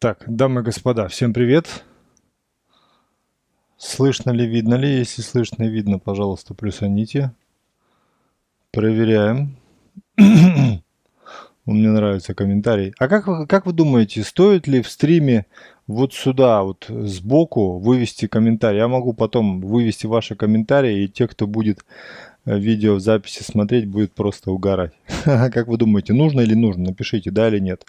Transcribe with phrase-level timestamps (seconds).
[0.00, 1.84] Так, дамы и господа, всем привет.
[3.76, 4.96] Слышно ли, видно ли?
[4.96, 7.34] Если слышно и видно, пожалуйста, плюсаните.
[8.70, 9.58] Проверяем.
[10.16, 10.82] Мне
[11.66, 12.94] нравится комментарий.
[12.98, 15.44] А как как вы думаете, стоит ли в стриме
[15.86, 18.78] вот сюда, вот сбоку вывести комментарий?
[18.78, 21.84] Я могу потом вывести ваши комментарии, и те, кто будет
[22.44, 24.92] видео в записи смотреть, будет просто угорать.
[25.24, 26.84] Как вы думаете, нужно или нужно?
[26.84, 27.84] Напишите, да или нет.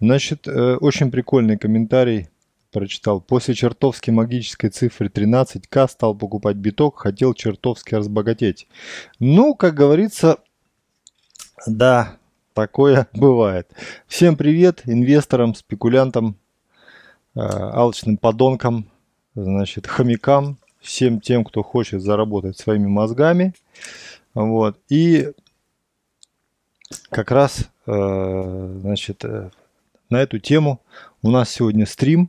[0.00, 2.28] Значит, э, очень прикольный комментарий
[2.70, 3.20] прочитал.
[3.20, 8.66] После чертовски магической цифры 13к стал покупать биток, хотел чертовски разбогатеть.
[9.20, 10.38] Ну, как говорится,
[11.66, 12.16] да,
[12.52, 13.70] такое бывает.
[14.06, 16.36] Всем привет инвесторам, спекулянтам,
[17.34, 18.90] э, алчным подонкам,
[19.34, 23.54] значит, хомякам, всем тем, кто хочет заработать своими мозгами.
[24.34, 24.78] Вот.
[24.88, 25.32] И
[27.10, 29.50] как раз, э, значит, э,
[30.10, 30.80] на эту тему
[31.22, 32.28] у нас сегодня стрим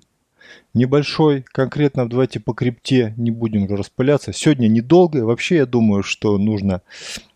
[0.73, 4.33] небольшой, конкретно давайте по крипте, не будем уже распыляться.
[4.33, 6.81] Сегодня недолго, вообще я думаю, что нужно,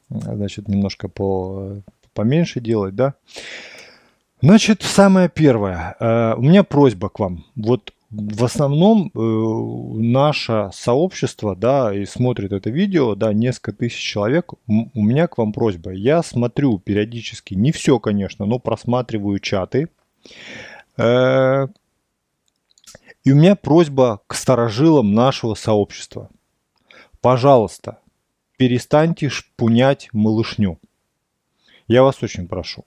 [0.09, 1.81] значит, немножко по,
[2.13, 3.15] поменьше делать, да.
[4.41, 7.45] Значит, самое первое, э, у меня просьба к вам.
[7.55, 9.19] Вот в основном э,
[10.01, 14.53] наше сообщество, да, и смотрит это видео, да, несколько тысяч человек.
[14.67, 15.91] У меня к вам просьба.
[15.91, 19.89] Я смотрю периодически, не все, конечно, но просматриваю чаты.
[20.97, 21.67] Э,
[23.23, 26.29] и у меня просьба к старожилам нашего сообщества.
[27.21, 27.99] Пожалуйста,
[28.57, 30.79] перестаньте шпунять малышню.
[31.87, 32.85] Я вас очень прошу.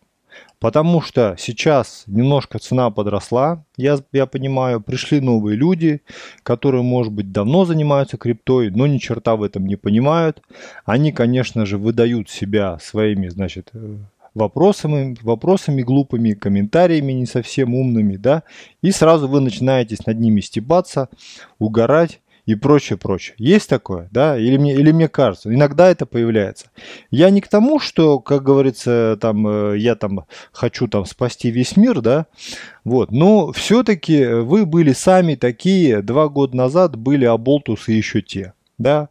[0.59, 6.03] Потому что сейчас немножко цена подросла, я, я понимаю, пришли новые люди,
[6.45, 10.41] которые, может быть, давно занимаются криптой, но ни черта в этом не понимают.
[10.85, 13.97] Они, конечно же, выдают себя своими, значит, э,
[14.35, 18.43] вопросами, вопросами глупыми, комментариями не совсем умными, да,
[18.83, 21.09] и сразу вы начинаете над ними стебаться,
[21.59, 23.35] угорать и прочее, прочее.
[23.39, 26.71] Есть такое, да, или мне, или мне кажется, иногда это появляется.
[27.11, 31.77] Я не к тому, что, как говорится, там, э, я там хочу там спасти весь
[31.77, 32.27] мир, да,
[32.85, 39.09] вот, но все-таки вы были сами такие, два года назад были оболтусы еще те, да,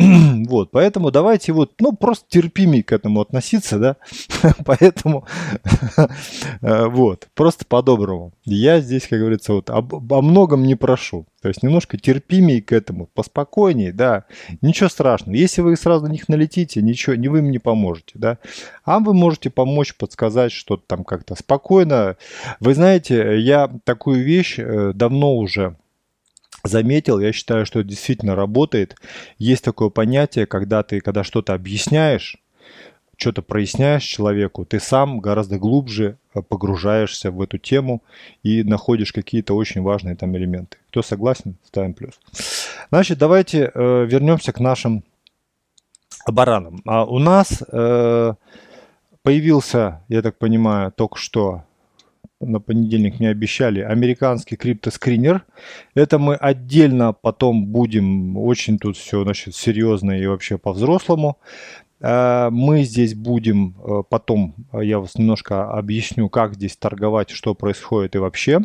[0.48, 3.96] вот, поэтому давайте вот, ну, просто терпимее к этому относиться, да,
[4.64, 5.26] поэтому,
[6.62, 8.32] э, вот, просто по-доброму.
[8.44, 12.72] Я здесь, как говорится, вот об, о многом не прошу, то есть немножко терпимее к
[12.72, 14.24] этому, поспокойнее, да,
[14.62, 15.34] ничего страшного.
[15.34, 18.38] Если вы сразу на них налетите, ничего, не вы им не поможете, да,
[18.84, 22.16] а вы можете помочь, подсказать что-то там как-то спокойно.
[22.58, 25.76] Вы знаете, я такую вещь э, давно уже
[26.64, 28.96] заметил, я считаю, что это действительно работает.
[29.38, 32.36] Есть такое понятие, когда ты, когда что-то объясняешь,
[33.20, 38.02] что-то проясняешь человеку, ты сам гораздо глубже э, погружаешься в эту тему
[38.42, 40.78] и находишь какие-то очень важные там элементы.
[40.88, 42.18] Кто согласен, ставим плюс.
[42.90, 45.04] Значит, давайте э, вернемся к нашим
[46.26, 46.80] баранам.
[46.86, 48.34] А у нас э,
[49.22, 51.64] появился, я так понимаю, только что
[52.40, 55.44] на понедельник мне обещали, американский криптоскринер.
[55.94, 61.38] Это мы отдельно потом будем, очень тут все значит, серьезно и вообще по-взрослому.
[62.00, 67.54] А, мы здесь будем э, потом, э, я вас немножко объясню, как здесь торговать, что
[67.54, 68.60] происходит и вообще.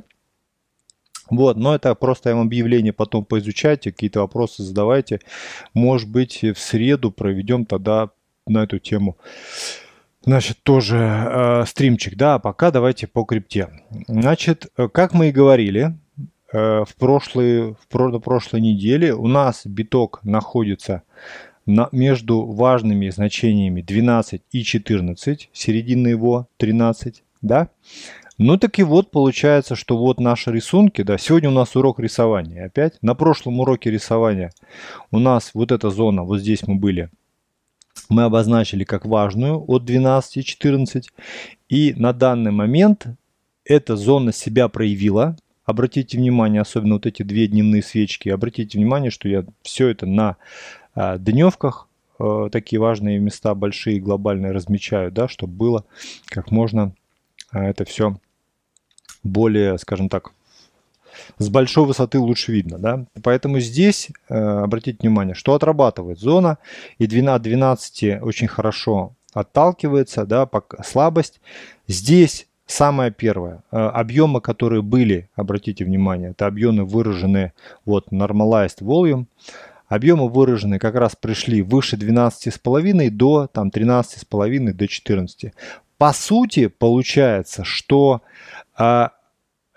[1.29, 5.19] Вот, но это просто вам объявление потом поизучайте, какие-то вопросы задавайте.
[5.73, 8.11] Может быть, в среду проведем тогда
[8.47, 9.17] на эту тему
[10.25, 13.69] Значит, тоже э, стримчик, да, а пока давайте по крипте.
[14.07, 15.95] Значит, э, как мы и говорили,
[16.51, 21.03] э, в, прошлые, в про, прошлой неделе у нас биток находится
[21.67, 27.69] на, между важными значениями 12 и 14, середина его 13, да.
[28.39, 32.65] Ну так и вот получается, что вот наши рисунки, да, сегодня у нас урок рисования
[32.65, 32.97] опять.
[33.03, 34.51] На прошлом уроке рисования
[35.11, 37.11] у нас вот эта зона, вот здесь мы были–
[38.09, 41.09] мы обозначили как важную от 12 и 14.
[41.69, 43.07] И на данный момент
[43.63, 45.35] эта зона себя проявила.
[45.65, 50.37] Обратите внимание, особенно вот эти две дневные свечки, обратите внимание, что я все это на
[50.93, 51.87] а, дневках,
[52.19, 55.85] а, такие важные места, большие, глобальные размечаю, да, чтобы было
[56.27, 56.93] как можно
[57.49, 58.19] а, это все
[59.23, 60.33] более, скажем так,
[61.37, 62.77] с большой высоты лучше видно.
[62.77, 63.05] Да?
[63.23, 66.57] Поэтому здесь, э, обратите внимание, что отрабатывает зона,
[66.97, 70.49] и 12, 12 очень хорошо отталкивается, да,
[70.83, 71.41] слабость.
[71.87, 77.53] Здесь самое первое, э, объемы, которые были, обратите внимание, это объемы выраженные,
[77.85, 79.25] вот, normalized volume,
[79.87, 85.53] объемы выраженные как раз пришли выше 12,5 до там 13,5 до 14.
[85.97, 88.21] По сути, получается, что
[88.77, 89.11] а,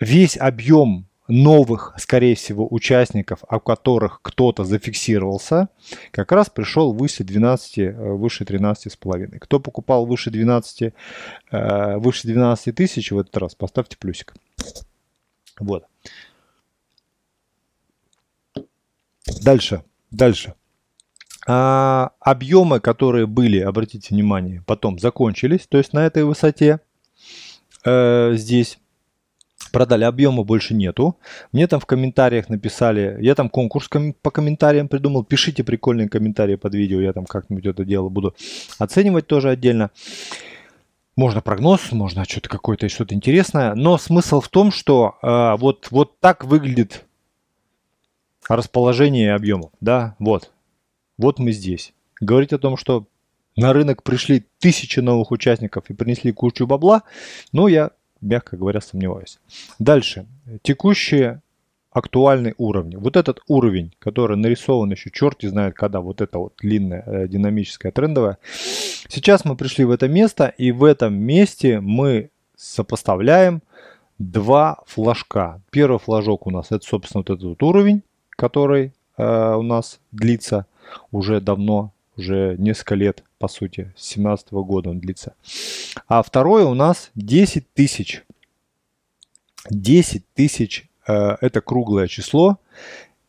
[0.00, 5.69] весь объем новых, скорее всего, участников, о которых кто-то зафиксировался,
[6.10, 9.38] как раз пришел выше 12, э, выше 13 с половиной.
[9.38, 10.94] Кто покупал выше 12,
[11.50, 14.34] э, выше 12 тысяч в этот раз, поставьте плюсик.
[15.60, 15.84] Вот.
[19.42, 20.54] Дальше, дальше.
[21.46, 26.80] А, объемы, которые были, обратите внимание, потом закончились, то есть на этой высоте
[27.84, 28.78] э, здесь
[29.69, 31.17] продали, объема больше нету.
[31.53, 33.88] Мне там в комментариях написали, я там конкурс
[34.23, 38.35] по комментариям придумал, пишите прикольные комментарии под видео, я там как-нибудь это дело буду
[38.79, 39.91] оценивать тоже отдельно.
[41.17, 46.21] Можно прогноз, можно что-то какое-то что-то интересное, но смысл в том, что э, вот, вот
[46.21, 47.05] так выглядит
[48.49, 50.53] расположение объемов, да, вот,
[51.19, 51.93] вот мы здесь.
[52.21, 53.06] Говорить о том, что
[53.56, 57.03] на рынок пришли тысячи новых участников и принесли кучу бабла,
[57.53, 59.38] ну, я мягко говоря, сомневаюсь.
[59.79, 60.26] Дальше.
[60.62, 61.41] Текущие
[61.91, 62.97] актуальные уровни.
[62.97, 67.93] Вот этот уровень, который нарисован еще черти знает когда, вот это вот длинная э, динамическая
[67.93, 68.38] трендовая.
[69.09, 73.62] Сейчас мы пришли в это место, и в этом месте мы сопоставляем
[74.19, 75.61] два флажка.
[75.71, 80.67] Первый флажок у нас это, собственно, вот этот вот уровень, который э, у нас длится
[81.11, 85.35] уже давно, уже несколько лет, по сути, с 17 года он длится.
[86.06, 88.25] А второе у нас 10 тысяч.
[89.70, 92.58] 10 тысяч э, это круглое число.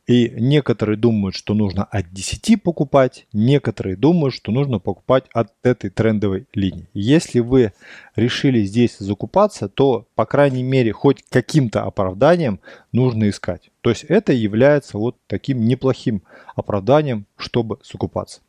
[0.08, 5.92] И некоторые думают, что нужно от 10 покупать, некоторые думают, что нужно покупать от этой
[5.92, 6.90] трендовой линии.
[6.96, 7.74] Если вы
[8.16, 12.60] решили здесь закупаться, то, по крайней мере, хоть каким-то оправданием
[12.92, 13.70] нужно искать.
[13.82, 16.24] То есть это является вот таким неплохим
[16.56, 18.42] оправданием, чтобы закупаться.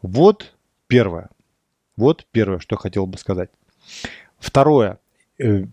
[0.00, 0.54] Вот
[0.88, 1.28] первое.
[1.96, 3.50] Вот первое, что хотел бы сказать.
[4.38, 4.98] Второе.
[5.40, 5.64] Э,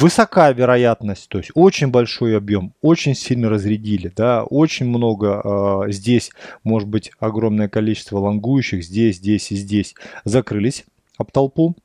[0.00, 6.32] высокая вероятность, то есть очень большой объем, очень сильно разрядили, да, очень много э, здесь,
[6.64, 9.94] может быть, огромное количество лонгующих, здесь, здесь и здесь
[10.24, 10.84] закрылись
[11.16, 11.76] об толпу.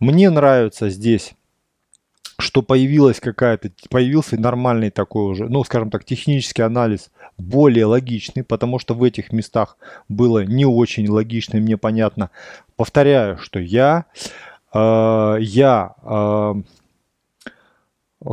[0.00, 1.32] Мне нравится здесь
[2.44, 8.78] что появилась какая-то, появился нормальный такой уже, ну, скажем так, технический анализ более логичный, потому
[8.78, 9.76] что в этих местах
[10.08, 12.30] было не очень логично мне понятно.
[12.76, 14.04] Повторяю, что я,
[14.72, 16.54] э, я, э,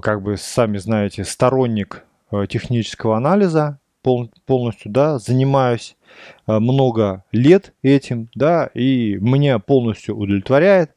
[0.01, 5.95] как бы сами знаете, сторонник э, технического анализа, пол, полностью, да, занимаюсь
[6.47, 10.91] много лет этим, да, и меня полностью удовлетворяет,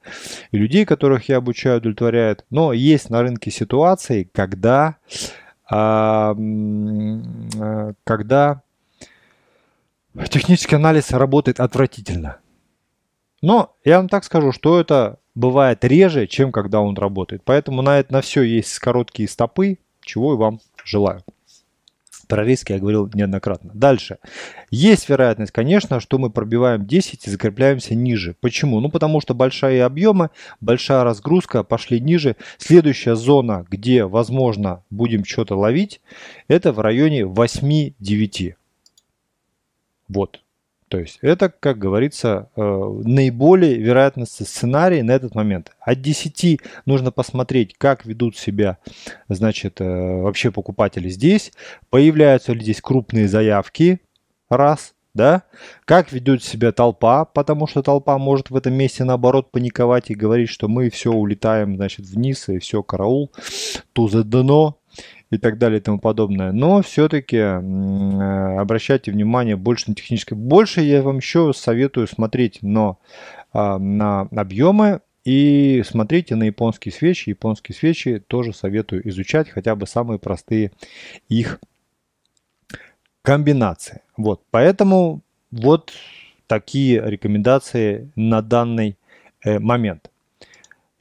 [0.50, 2.44] и людей, которых я обучаю, удовлетворяет.
[2.50, 4.96] Но есть на рынке ситуации, когда,
[5.70, 8.62] а, э, когда
[10.30, 12.38] технический анализ работает отвратительно.
[13.42, 17.42] Но я вам так скажу, что это бывает реже, чем когда он работает.
[17.44, 21.22] Поэтому на это на все есть короткие стопы, чего и вам желаю.
[22.26, 23.70] Про риски я говорил неоднократно.
[23.74, 24.18] Дальше.
[24.70, 28.36] Есть вероятность, конечно, что мы пробиваем 10 и закрепляемся ниже.
[28.40, 28.80] Почему?
[28.80, 30.30] Ну, потому что большие объемы,
[30.60, 32.36] большая разгрузка, пошли ниже.
[32.58, 36.00] Следующая зона, где, возможно, будем что-то ловить,
[36.48, 38.54] это в районе 8-9.
[40.08, 40.43] Вот.
[40.94, 42.60] То есть это, как говорится, э,
[43.02, 45.72] наиболее вероятностный сценарий на этот момент.
[45.80, 48.78] От 10 нужно посмотреть, как ведут себя,
[49.28, 49.84] значит, э,
[50.22, 51.50] вообще покупатели здесь.
[51.90, 54.02] Появляются ли здесь крупные заявки,
[54.48, 55.42] раз, да,
[55.84, 60.48] как ведет себя толпа, потому что толпа может в этом месте наоборот паниковать и говорить,
[60.48, 63.32] что мы все улетаем, значит, вниз и все, караул,
[63.94, 64.78] туза дно,
[65.30, 66.52] и так далее и тому подобное.
[66.52, 70.34] Но все-таки э, обращайте внимание больше на техническое.
[70.36, 72.98] Больше я вам еще советую смотреть но,
[73.52, 77.30] а, на объемы и смотрите на японские свечи.
[77.30, 80.72] Японские свечи тоже советую изучать, хотя бы самые простые
[81.28, 81.58] их
[83.22, 84.02] комбинации.
[84.16, 85.92] Вот, поэтому вот
[86.46, 88.98] такие рекомендации на данный
[89.44, 90.10] э, момент.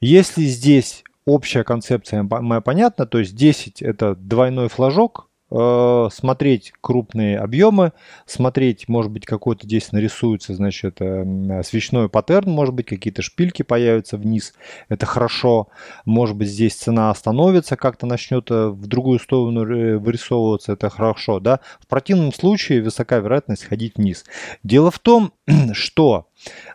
[0.00, 7.38] Если здесь общая концепция моя понятна, то есть 10 это двойной флажок, э, смотреть крупные
[7.38, 7.92] объемы,
[8.26, 14.18] смотреть, может быть, какой-то здесь нарисуется, значит, э, свечной паттерн, может быть, какие-то шпильки появятся
[14.18, 14.54] вниз,
[14.88, 15.68] это хорошо,
[16.04, 19.64] может быть, здесь цена остановится, как-то начнет э, в другую сторону
[19.98, 24.24] вырисовываться, это хорошо, да, в противном случае высока вероятность ходить вниз.
[24.62, 25.32] Дело в том,
[25.72, 26.28] что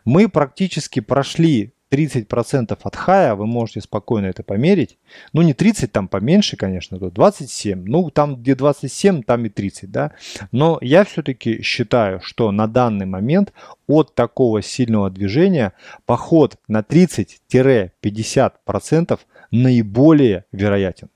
[0.06, 4.98] мы практически прошли 30% от хая, вы можете спокойно это померить.
[5.34, 7.84] Ну, не 30, там поменьше, конечно, то 27.
[7.86, 10.12] Ну, там где 27, там и 30, да.
[10.52, 13.54] Но я все-таки считаю, что на данный момент
[13.88, 15.74] от такого сильного движения
[16.06, 19.20] поход на 30-50%
[19.52, 21.10] наиболее вероятен.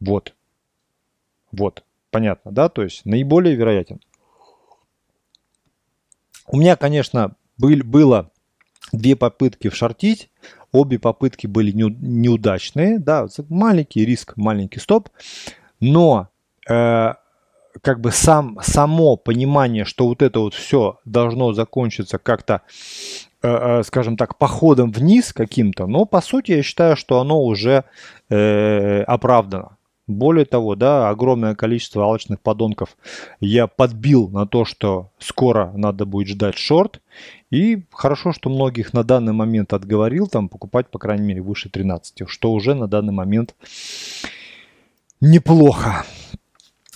[0.00, 0.34] Вот.
[1.52, 1.84] Вот.
[2.10, 2.68] Понятно, да?
[2.68, 4.00] То есть наиболее вероятен.
[6.46, 8.30] У меня, конечно, был, было
[8.92, 10.30] две попытки вшортить.
[10.72, 12.98] Обе попытки были неудачные.
[12.98, 15.08] Да, маленький риск, маленький стоп.
[15.80, 16.28] Но
[16.68, 17.14] э,
[17.82, 22.62] как бы сам, само понимание, что вот это вот все должно закончиться как-то,
[23.42, 27.84] э, э, скажем так, походом вниз каким-то, но по сути я считаю, что оно уже
[28.30, 29.76] э, оправдано.
[30.06, 32.96] Более того, да, огромное количество алчных подонков
[33.40, 37.00] я подбил на то, что скоро надо будет ждать шорт.
[37.54, 42.28] И хорошо, что многих на данный момент отговорил там покупать, по крайней мере, выше 13,
[42.28, 43.54] что уже на данный момент
[45.20, 46.04] неплохо.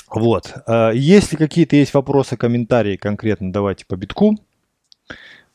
[0.09, 0.53] Вот.
[0.67, 4.37] Э, если какие-то есть вопросы, комментарии конкретно, давайте по битку.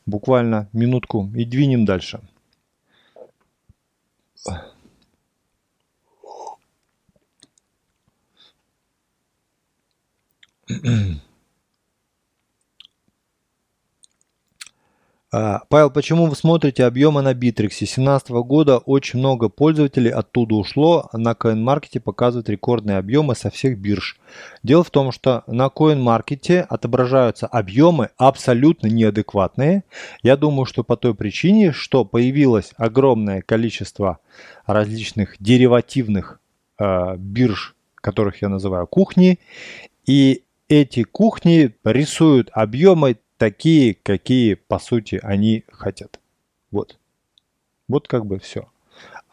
[0.06, 2.20] Буквально минутку и двинем дальше.
[4.48, 4.70] А,
[15.68, 17.86] Павел, почему вы смотрите объемы на Битриксе?
[17.86, 21.08] 2017 года очень много пользователей оттуда ушло.
[21.12, 24.16] На CoinMarket показывают рекордные объемы со всех бирж.
[24.62, 29.82] Дело в том, что на CoinMarket отображаются объемы абсолютно неадекватные.
[30.22, 34.20] Я думаю, что по той причине, что появилось огромное количество
[34.66, 36.38] различных деривативных
[36.78, 39.40] э, бирж, которых я называю кухни.
[40.06, 46.18] И эти кухни рисуют объемы такие, какие, по сути, они хотят.
[46.70, 46.98] Вот.
[47.88, 48.70] Вот как бы все.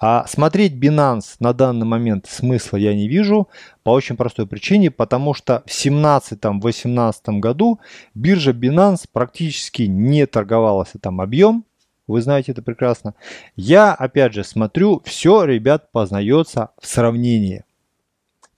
[0.01, 3.47] А смотреть Binance на данный момент смысла я не вижу
[3.83, 7.79] по очень простой причине, потому что в 2017-2018 году
[8.13, 11.63] биржа Binance практически не торговалась там объем,
[12.05, 13.13] вы знаете это прекрасно.
[13.55, 17.63] Я опять же смотрю, все, ребят, познается в сравнении.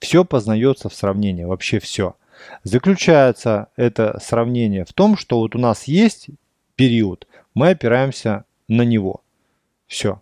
[0.00, 2.16] Все познается в сравнении, вообще все.
[2.62, 6.28] Заключается это сравнение в том, что вот у нас есть
[6.76, 9.22] период, мы опираемся на него.
[9.86, 10.20] Все.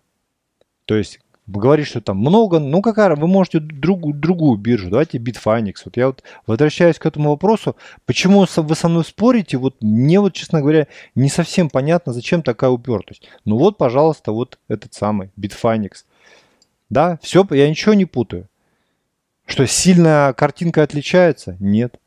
[0.85, 5.73] То есть говорит, что там много, ну какая, вы можете другую, другую биржу, давайте Bitfinex.
[5.85, 7.75] Вот я вот возвращаюсь к этому вопросу,
[8.05, 12.69] почему вы со мной спорите, вот мне вот, честно говоря, не совсем понятно, зачем такая
[12.69, 13.27] упертость.
[13.45, 16.05] Ну вот, пожалуйста, вот этот самый Bitfinex.
[16.89, 18.47] Да, все, я ничего не путаю.
[19.45, 21.57] Что, сильно картинка отличается?
[21.59, 21.99] Нет.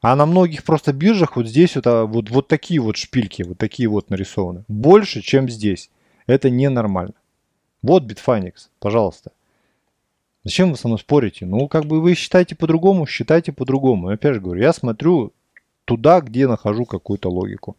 [0.00, 3.58] А на многих просто биржах вот здесь вот, а, вот, вот такие вот шпильки, вот
[3.58, 4.64] такие вот нарисованы.
[4.68, 5.90] Больше, чем здесь.
[6.26, 7.14] Это ненормально.
[7.82, 9.32] Вот Bitfinex, пожалуйста.
[10.44, 11.44] Зачем вы со мной спорите?
[11.44, 14.08] Ну, как бы вы считаете по-другому, считайте по-другому.
[14.08, 15.32] опять же говорю, я смотрю
[15.84, 17.76] туда, где нахожу какую-то логику.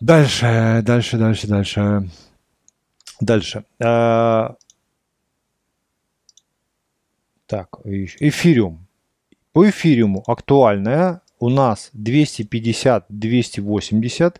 [0.00, 2.08] Дальше, дальше, дальше, дальше.
[3.20, 3.64] Дальше.
[3.82, 4.56] А...
[7.46, 8.86] Так, эфириум.
[9.54, 14.34] По эфириуму актуальная у нас 250-280.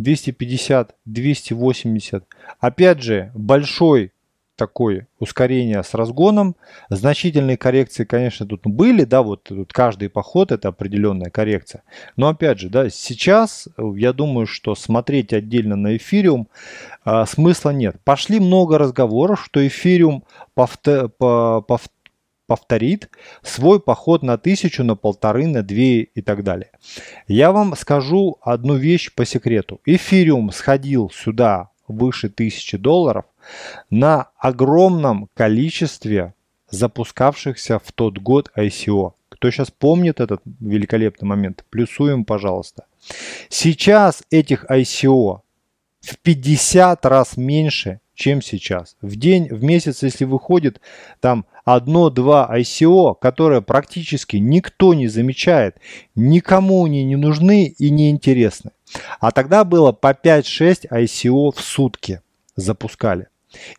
[0.00, 2.22] 250-280.
[2.60, 4.12] Опять же, большой
[4.54, 6.54] такое ускорение с разгоном.
[6.90, 11.82] Значительные коррекции, конечно, тут были, да, вот тут каждый поход это определенная коррекция.
[12.14, 16.46] Но опять же, да, сейчас я думаю, что смотреть отдельно на эфириум
[17.04, 17.96] а, смысла нет.
[18.04, 20.22] Пошли много разговоров, что эфириум
[20.54, 21.90] повтор, повтор
[22.50, 23.08] повторит
[23.44, 26.72] свой поход на тысячу, на полторы, на две и так далее.
[27.28, 29.80] Я вам скажу одну вещь по секрету.
[29.84, 33.24] Эфириум сходил сюда выше тысячи долларов
[33.88, 36.34] на огромном количестве
[36.70, 39.12] запускавшихся в тот год ICO.
[39.28, 42.86] Кто сейчас помнит этот великолепный момент, плюсуем, пожалуйста.
[43.48, 45.42] Сейчас этих ICO
[46.00, 48.96] в 50 раз меньше, чем сейчас.
[49.00, 50.80] В день, в месяц, если выходит
[51.20, 55.76] там одно-два ICO, которые практически никто не замечает,
[56.14, 58.72] никому они не нужны и не интересны.
[59.20, 62.20] А тогда было по 5-6 ICO в сутки
[62.56, 63.28] запускали.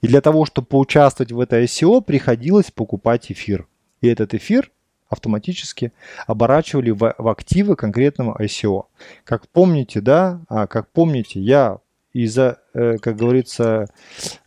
[0.02, 3.68] И для того, чтобы поучаствовать в этой ICO, приходилось покупать эфир.
[4.02, 4.72] И этот эфир
[5.08, 5.94] автоматически
[6.26, 8.86] оборачивали в, в активы конкретного ICO.
[9.24, 11.78] Как помните, да, а, как помните, я
[12.14, 13.88] изо, э, как говорится,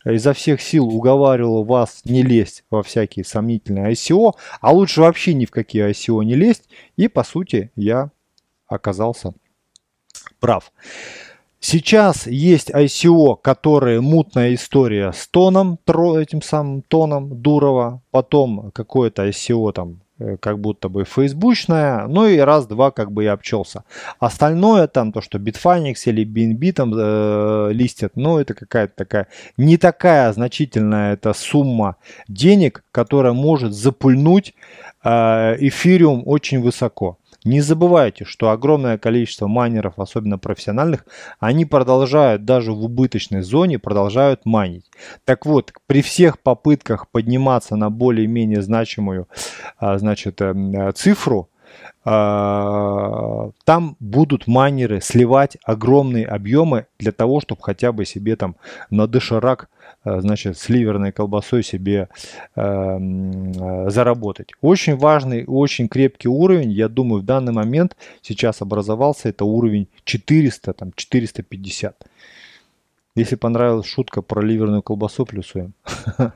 [0.05, 5.45] изо всех сил уговаривал вас не лезть во всякие сомнительные ICO, а лучше вообще ни
[5.45, 8.11] в какие ICO не лезть, и по сути я
[8.67, 9.33] оказался
[10.39, 10.71] прав.
[11.59, 19.71] Сейчас есть ICO, которые мутная история с тоном, этим самым тоном Дурова, потом какое-то ICO
[19.73, 20.01] там
[20.39, 23.83] как будто бы фейсбучная, ну и раз-два как бы и обчелся.
[24.19, 29.77] Остальное там, то, что Bitfinex или BNB там э, листят, ну это какая-то такая, не
[29.77, 34.53] такая значительная эта сумма денег, которая может запульнуть
[35.03, 35.09] э,
[35.59, 37.17] эфириум очень высоко.
[37.45, 41.05] Не забывайте, что огромное количество майнеров, особенно профессиональных,
[41.39, 44.89] они продолжают даже в убыточной зоне, продолжают майнить.
[45.25, 49.27] Так вот, при всех попытках подниматься на более-менее значимую
[49.77, 51.54] а, значит, эм, цифру, а,
[52.03, 58.55] там будут майнеры сливать огромные объемы для того, чтобы хотя бы себе там
[58.91, 59.69] на доширак
[60.05, 62.09] Э, значит, с ливерной колбасой себе
[62.55, 64.51] э, заработать.
[64.61, 70.73] Очень важный, очень крепкий уровень, я думаю, в данный момент сейчас образовался, это уровень 400,
[70.73, 72.07] там, 450.
[73.15, 75.73] Если понравилась шутка про ливерную колбасу, плюсуем.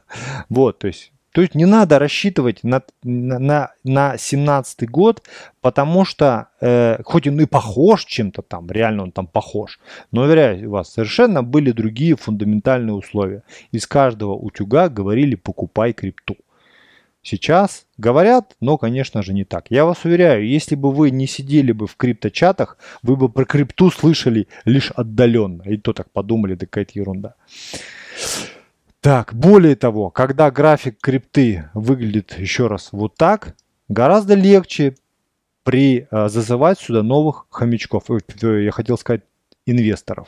[0.49, 5.23] Вот, то есть то есть не надо рассчитывать на, на, на 17 год,
[5.61, 9.79] потому что, э, хоть он и похож чем-то там, реально он там похож,
[10.11, 13.43] но, уверяю вас, совершенно были другие фундаментальные условия.
[13.71, 16.35] Из каждого утюга говорили «покупай крипту».
[17.21, 19.65] Сейчас говорят, но, конечно же, не так.
[19.69, 23.91] Я вас уверяю, если бы вы не сидели бы в крипточатах, вы бы про крипту
[23.91, 25.63] слышали лишь отдаленно.
[25.63, 27.35] И то так подумали, да какая-то ерунда.
[29.01, 33.55] Так, более того, когда график крипты выглядит еще раз вот так,
[33.87, 34.95] гораздо легче
[35.63, 38.05] при а, зазывать сюда новых хомячков,
[38.41, 39.21] я хотел сказать
[39.65, 40.27] инвесторов.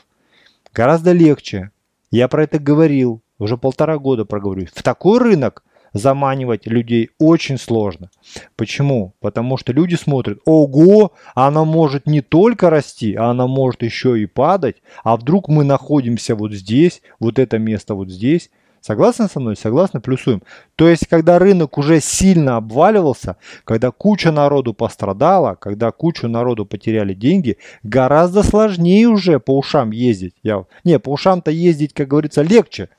[0.73, 1.71] Гораздо легче.
[2.11, 4.67] Я про это говорил, уже полтора года проговорю.
[4.73, 8.09] В такой рынок заманивать людей очень сложно.
[8.55, 9.13] Почему?
[9.19, 14.25] Потому что люди смотрят, ого, она может не только расти, а она может еще и
[14.25, 18.49] падать, а вдруг мы находимся вот здесь, вот это место вот здесь,
[18.81, 19.55] Согласны со мной?
[19.55, 20.01] Согласны?
[20.01, 20.41] Плюсуем.
[20.75, 27.13] То есть, когда рынок уже сильно обваливался, когда куча народу пострадала, когда кучу народу потеряли
[27.13, 30.33] деньги, гораздо сложнее уже по ушам ездить.
[30.41, 30.65] Я...
[30.83, 32.89] Не, по ушам-то ездить, как говорится, легче.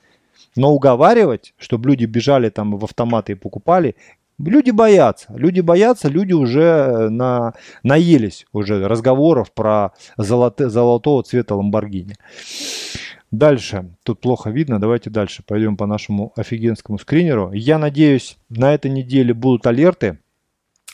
[0.55, 3.97] Но уговаривать, чтобы люди бежали там в автоматы и покупали,
[4.39, 5.33] люди боятся.
[5.35, 7.55] Люди боятся, люди уже на...
[7.83, 10.71] наелись уже разговоров про золото...
[10.71, 12.15] золотого цвета Ламборгини.
[13.33, 13.97] Дальше.
[14.05, 14.79] Тут плохо видно.
[14.79, 15.43] Давайте дальше.
[15.45, 17.51] Пойдем по нашему офигенскому скринеру.
[17.53, 20.19] Я надеюсь, на этой неделе будут алерты.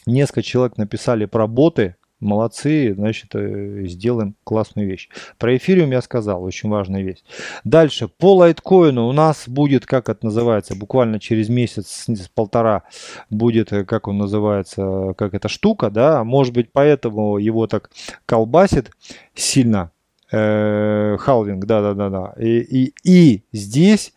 [0.06, 1.96] Несколько человек написали про боты.
[2.20, 5.08] Молодцы, значит, э, сделаем классную вещь.
[5.38, 7.22] Про эфириум я сказал, очень важная вещь.
[7.62, 12.82] Дальше, по лайткоину у нас будет, как это называется, буквально через месяц, полтора
[13.30, 17.88] будет, э, как он называется, как эта штука, да, может быть, поэтому его так
[18.26, 18.90] колбасит
[19.36, 19.92] сильно,
[20.30, 22.34] Э, халвинг, да-да-да-да.
[22.38, 24.12] И, и, и здесь,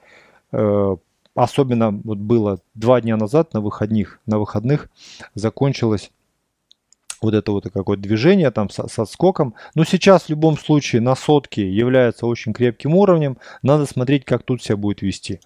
[0.51, 0.95] э,
[1.35, 4.89] особенно вот было два дня назад на выходных, на выходных
[5.35, 6.11] закончилось
[7.21, 9.53] вот это вот какое-то движение там со, со скоком.
[9.73, 13.37] Но сейчас в любом случае на сотке является очень крепким уровнем.
[13.61, 15.39] Надо смотреть, как тут себя будет вести.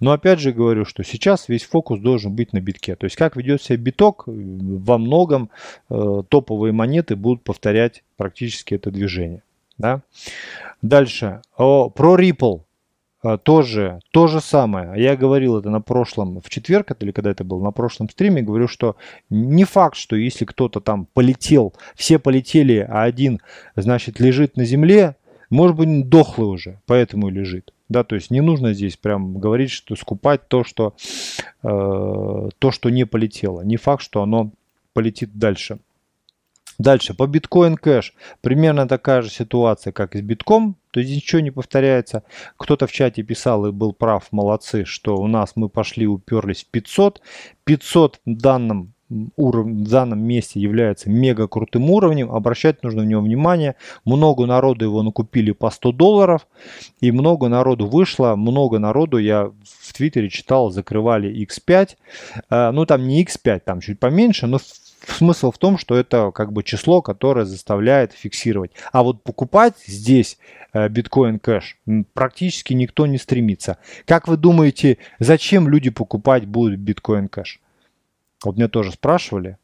[0.00, 2.96] Но опять же говорю, что сейчас весь фокус должен быть на битке.
[2.96, 5.48] То есть как ведет себя биток, во многом
[5.88, 9.42] э, топовые монеты будут повторять практически это движение.
[9.78, 10.02] Да?
[10.82, 11.42] Дальше.
[11.56, 12.62] О, про Ripple.
[13.22, 14.92] А, тоже то же самое.
[14.96, 18.66] Я говорил это на прошлом, в четверг или когда это был, на прошлом стриме, говорю,
[18.66, 18.96] что
[19.30, 23.40] не факт, что если кто-то там полетел, все полетели, а один,
[23.76, 25.16] значит, лежит на земле,
[25.50, 27.72] может быть, дохлый уже, поэтому и лежит.
[27.88, 30.94] Да, то есть не нужно здесь прям говорить, что скупать то, что,
[31.62, 33.60] э, то, что не полетело.
[33.60, 34.50] Не факт, что оно
[34.94, 35.78] полетит дальше.
[36.82, 38.12] Дальше, по биткоин кэш.
[38.40, 40.76] Примерно такая же ситуация, как и с битком.
[40.90, 42.24] То есть ничего не повторяется.
[42.56, 46.70] Кто-то в чате писал и был прав, молодцы, что у нас мы пошли, уперлись в
[46.70, 47.20] 500.
[47.64, 48.94] 500 в данном
[49.36, 52.32] уровне, в данном месте является мега крутым уровнем.
[52.32, 53.76] Обращать нужно в него внимание.
[54.04, 56.48] Много народу его накупили по 100 долларов.
[57.00, 58.34] И много народу вышло.
[58.34, 61.90] Много народу, я в Твиттере читал, закрывали X5.
[62.50, 64.58] Э, ну там не X5, там чуть поменьше, но
[65.06, 68.72] смысл в том, что это как бы число, которое заставляет фиксировать.
[68.92, 70.38] А вот покупать здесь
[70.72, 71.78] э, биткоин кэш
[72.14, 73.78] практически никто не стремится.
[74.04, 77.60] Как вы думаете, зачем люди покупать будут биткоин кэш?
[78.44, 79.58] Вот меня тоже спрашивали.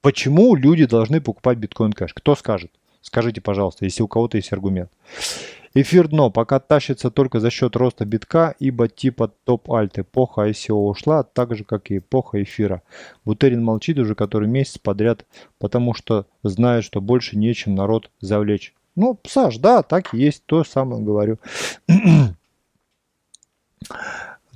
[0.00, 2.12] Почему люди должны покупать биткоин кэш?
[2.14, 2.70] Кто скажет?
[3.04, 4.90] Скажите, пожалуйста, если у кого-то есть аргумент.
[5.74, 11.22] Эфир дно пока тащится только за счет роста битка, ибо типа топ-альт эпоха ICO ушла,
[11.22, 12.82] так же как и эпоха эфира.
[13.24, 15.26] Бутерин молчит уже который месяц подряд,
[15.58, 18.72] потому что знает, что больше нечем народ завлечь.
[18.96, 21.38] Ну, Саш, да, так и есть, то самое говорю.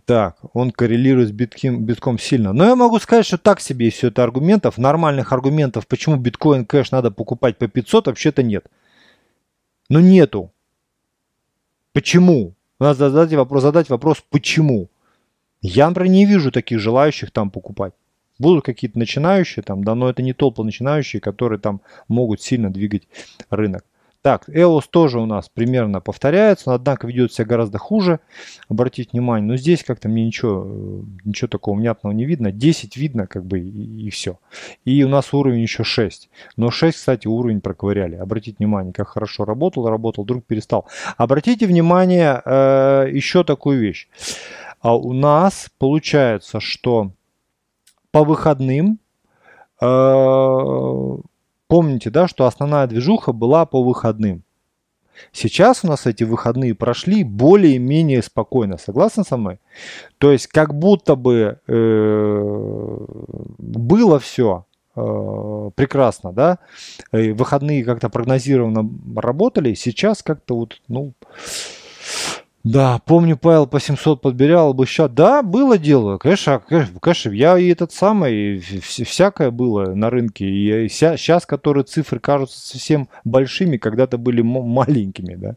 [0.08, 2.54] Так, он коррелирует с битким, битком сильно.
[2.54, 4.78] Но я могу сказать, что так себе все это аргументов.
[4.78, 8.64] Нормальных аргументов, почему биткоин кэш надо покупать по 500, вообще-то нет.
[9.90, 10.50] Но нету.
[11.92, 12.54] Почему?
[12.80, 14.88] Надо задать вопрос, задать вопрос, почему?
[15.60, 17.92] Я, например, не вижу таких желающих там покупать.
[18.38, 23.06] Будут какие-то начинающие там, да, но это не толпа начинающие, которые там могут сильно двигать
[23.50, 23.84] рынок.
[24.20, 28.18] Так, EOS тоже у нас примерно повторяется, но однако ведет себя гораздо хуже.
[28.68, 32.50] Обратите внимание, но здесь как-то мне ничего, э, ничего такого внятного не видно.
[32.50, 34.40] 10 видно как бы и, и все.
[34.84, 36.30] И у нас уровень еще 6.
[36.56, 38.16] Но 6, кстати, уровень проковыряли.
[38.16, 40.88] Обратите внимание, как хорошо работал, работал, вдруг перестал.
[41.16, 44.08] Обратите внимание э, еще такую вещь.
[44.80, 47.12] А у нас получается, что
[48.10, 48.98] по выходным
[49.80, 51.16] э,
[51.68, 54.42] Помните, да, что основная движуха была по выходным.
[55.32, 58.78] Сейчас у нас эти выходные прошли более-менее спокойно.
[58.78, 59.58] Согласны со мной?
[60.18, 63.06] То есть как будто бы э,
[63.58, 64.64] было все
[64.96, 66.58] э, прекрасно, да?
[67.12, 69.74] И выходные как-то прогнозированно работали.
[69.74, 71.12] Сейчас как-то вот, ну,
[72.70, 75.10] да, помню, Павел по 700 подбирал бы сейчас.
[75.10, 76.18] Да, было дело.
[76.18, 76.60] Конечно,
[77.00, 80.44] конечно, я и этот самый, всякое было на рынке.
[80.44, 85.56] И сейчас, которые цифры кажутся совсем большими, когда-то были маленькими, да.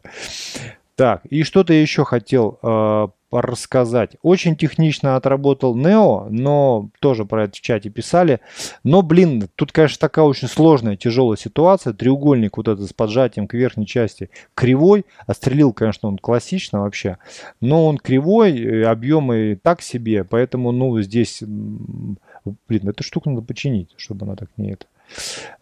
[0.94, 3.08] Так, и что-то я еще хотел э,
[3.40, 4.16] рассказать.
[4.22, 8.40] Очень технично отработал Neo, но тоже про это в чате писали.
[8.84, 11.92] Но, блин, тут, конечно, такая очень сложная, тяжелая ситуация.
[11.92, 15.06] Треугольник вот этот с поджатием к верхней части кривой.
[15.26, 17.18] Отстрелил, конечно, он классично вообще.
[17.60, 20.24] Но он кривой, объемы так себе.
[20.24, 24.86] Поэтому, ну, здесь, блин, эту штуку надо починить, чтобы она так не это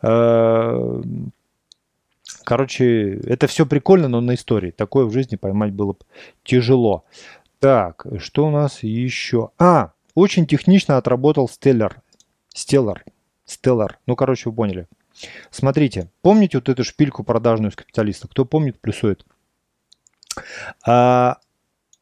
[0.02, 1.02] э,
[2.44, 4.70] Короче, это все прикольно, но на истории.
[4.70, 5.96] Такое в жизни поймать было
[6.44, 7.04] тяжело.
[7.60, 9.50] Так, что у нас еще?
[9.58, 11.96] А, очень технично отработал Stellar.
[12.54, 13.00] Stellar.
[13.46, 13.90] Stellar.
[14.06, 14.88] Ну, короче, вы поняли.
[15.50, 18.28] Смотрите, помните вот эту шпильку продажную с капиталиста?
[18.28, 19.26] Кто помнит, плюсует.
[20.86, 21.36] А,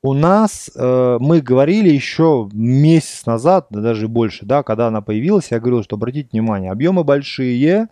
[0.01, 5.51] у нас, э, мы говорили еще месяц назад, да даже больше, да, когда она появилась,
[5.51, 7.89] я говорил, что обратите внимание, объемы большие,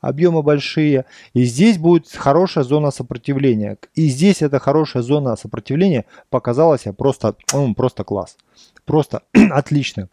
[0.00, 3.76] объемы большие, и здесь будет хорошая зона сопротивления.
[3.94, 8.38] И здесь эта хорошая зона сопротивления показалась просто, ну, просто класс,
[8.86, 10.08] просто отлично.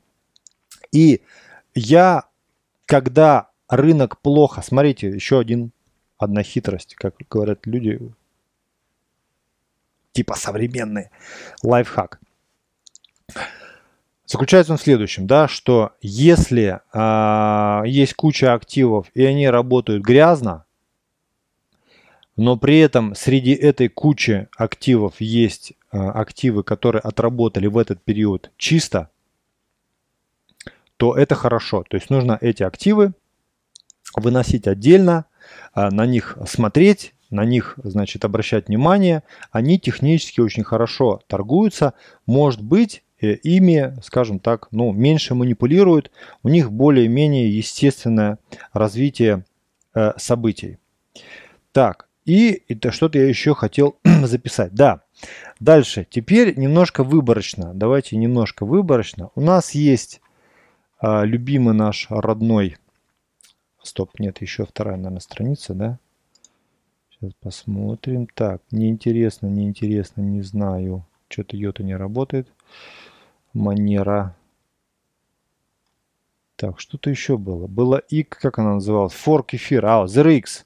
[0.91, 1.21] И
[1.75, 2.25] я,
[2.85, 5.71] когда рынок плохо, смотрите, еще один,
[6.17, 7.99] одна хитрость, как говорят люди,
[10.17, 11.11] типа современный
[11.61, 12.19] лайфхак.
[14.25, 20.65] Заключается он в следующем, да, что если э, есть куча активов и они работают грязно,
[22.35, 28.49] но при этом среди этой кучи активов есть э, активы, которые отработали в этот период
[28.57, 29.11] чисто,
[30.97, 31.83] то это хорошо.
[31.87, 33.13] То есть нужно эти активы
[34.15, 35.25] выносить отдельно,
[35.75, 39.23] э, на них смотреть, на них, значит, обращать внимание.
[39.51, 41.93] Они технически очень хорошо торгуются.
[42.25, 46.11] Может быть, э, ими, скажем так, ну, меньше манипулируют.
[46.43, 48.39] У них более-менее естественное
[48.73, 49.45] развитие
[49.93, 50.77] э, событий.
[51.71, 54.73] Так, и это что-то я еще хотел записать.
[54.73, 55.01] Да,
[55.59, 56.05] дальше.
[56.09, 57.73] Теперь немножко выборочно.
[57.73, 59.29] Давайте немножко выборочно.
[59.35, 60.21] У нас есть
[61.01, 62.77] э, любимый наш родной...
[63.81, 65.99] Стоп, нет, еще вторая, наверное, страница, да?
[67.19, 68.27] Сейчас посмотрим.
[68.27, 71.03] Так, неинтересно, неинтересно, не знаю.
[71.29, 72.47] Что-то йота не работает.
[73.53, 74.35] Манера.
[76.57, 77.65] Так, что-то еще было.
[77.65, 79.13] Было и как она называлась?
[79.13, 79.85] Форк эфир.
[79.87, 80.65] А, ZRX.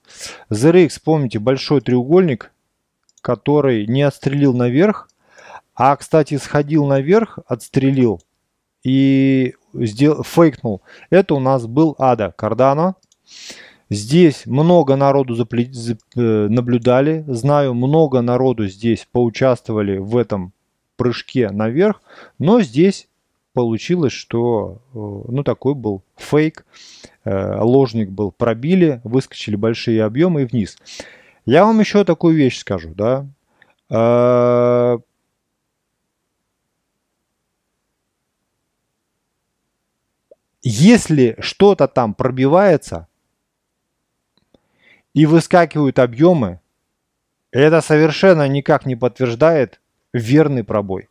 [0.50, 2.52] ZRX, помните, большой треугольник,
[3.22, 5.10] который не отстрелил наверх,
[5.74, 8.22] а, кстати, сходил наверх, отстрелил
[8.84, 10.82] и сделал, фейкнул.
[11.10, 12.96] Это у нас был Ада Кардано.
[13.92, 15.70] Здесь много народу запле...
[16.16, 20.54] Э, наблюдали, знаю, много народу здесь поучаствовали в этом
[20.96, 22.02] прыжке наверх,
[22.40, 23.10] но здесь
[23.52, 26.66] получилось, что э, ну такой был фейк,
[27.26, 30.78] э, ложник был, пробили, выскочили большие объемы и вниз.
[31.46, 33.28] Я вам еще такую вещь скажу, да.
[40.64, 43.10] Если что-то там пробивается,
[45.14, 46.60] и выскакивают объемы,
[47.52, 49.82] это совершенно никак не подтверждает
[50.14, 51.10] верный пробой.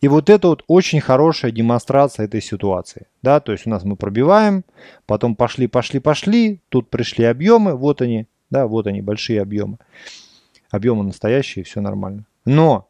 [0.00, 3.06] И вот это вот очень хорошая демонстрация этой ситуации.
[3.22, 4.64] Да, то есть у нас мы пробиваем,
[5.06, 9.78] потом пошли, пошли, пошли, тут пришли объемы, вот они, да, вот они, большие объемы.
[10.70, 12.26] Объемы настоящие, все нормально.
[12.44, 12.88] Но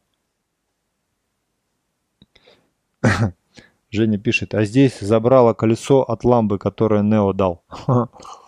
[3.90, 7.62] Женя пишет, а здесь забрало колесо от ламбы, которое Нео дал.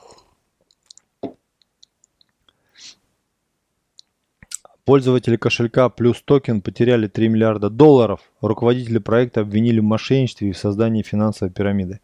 [4.85, 8.21] Пользователи кошелька плюс токен потеряли 3 миллиарда долларов.
[8.41, 12.01] Руководители проекта обвинили в мошенничестве и в создании финансовой пирамиды.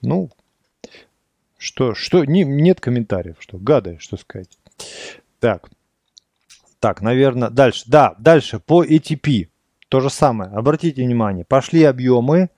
[0.00, 0.30] Ну,
[1.58, 4.48] что, что, не, нет комментариев, что, гады, что сказать.
[5.40, 5.70] Так,
[6.78, 9.48] так, наверное, дальше, да, дальше по ATP.
[9.88, 12.50] То же самое, обратите внимание, пошли объемы,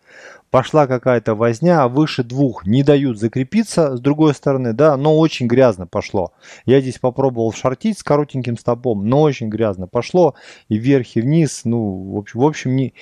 [0.52, 5.46] пошла какая-то возня, а выше двух не дают закрепиться, с другой стороны, да, но очень
[5.46, 6.34] грязно пошло.
[6.66, 10.34] Я здесь попробовал шортить с коротеньким стопом, но очень грязно пошло,
[10.68, 12.92] и вверх, и вниз, ну, в общем, в общем не,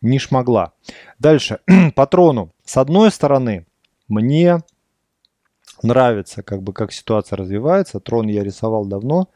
[0.00, 0.72] не шмогла.
[1.18, 1.58] Дальше,
[1.94, 2.52] патрону.
[2.64, 3.66] С одной стороны,
[4.08, 4.60] мне
[5.82, 8.00] нравится, как бы, как ситуация развивается.
[8.00, 9.28] Трон я рисовал давно.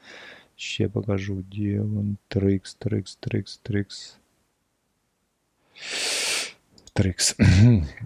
[0.56, 4.16] Сейчас я покажу, где он, Трикс, Трикс, Трикс, Трикс.
[6.98, 7.36] Трикс.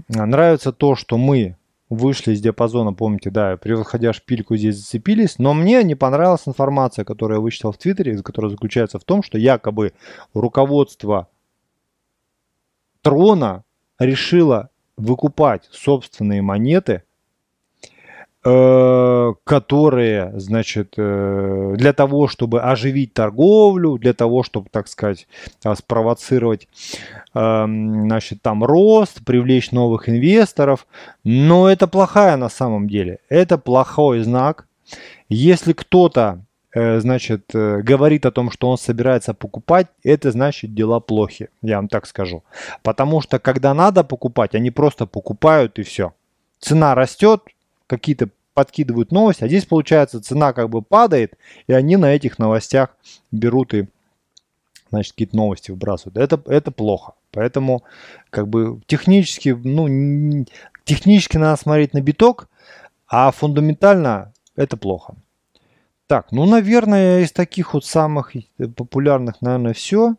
[0.08, 1.56] Нравится то, что мы
[1.88, 7.38] вышли из диапазона, помните, да, превосходя шпильку здесь зацепились, но мне не понравилась информация, которую
[7.38, 9.94] я вычитал в Твиттере, которая заключается в том, что якобы
[10.34, 11.28] руководство
[13.00, 13.64] Трона
[13.98, 17.02] решило выкупать собственные монеты
[18.42, 25.28] которые, значит, э, для того, чтобы оживить торговлю, для того, чтобы, так сказать,
[25.64, 26.66] э, спровоцировать,
[27.34, 30.86] значит, там рост, привлечь новых инвесторов.
[31.24, 33.20] Но это плохая на самом деле.
[33.28, 34.66] Это плохой знак.
[35.30, 36.40] Если кто-то,
[36.74, 42.06] значит, говорит о том, что он собирается покупать, это значит дела плохи, я вам так
[42.06, 42.42] скажу.
[42.82, 46.12] Потому что когда надо покупать, они просто покупают и все.
[46.58, 47.40] Цена растет,
[47.92, 52.96] какие-то подкидывают новости, а здесь получается цена как бы падает, и они на этих новостях
[53.30, 53.86] берут и
[54.90, 56.16] значит, какие-то новости выбрасывают.
[56.16, 57.12] Это, это плохо.
[57.32, 57.82] Поэтому,
[58.30, 60.46] как бы, технически, ну,
[60.84, 62.48] технически надо смотреть на биток,
[63.06, 65.14] а фундаментально это плохо.
[66.06, 68.32] Так, ну, наверное, из таких вот самых
[68.76, 70.16] популярных, наверное, все.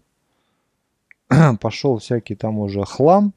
[1.59, 3.33] Пошел всякий там уже хлам.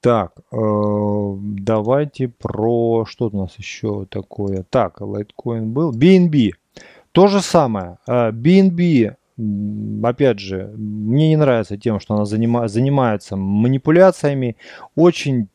[0.00, 3.04] Так, э, давайте про...
[3.06, 4.64] Что у нас еще такое?
[4.70, 5.92] Так, Litecoin был.
[5.92, 6.52] BNB.
[7.12, 7.98] То же самое.
[8.06, 14.56] BNB, э, опять же, мне не нравится тем, что она занима, занимается манипуляциями.
[14.94, 15.48] Очень